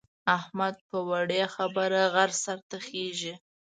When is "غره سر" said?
2.13-2.59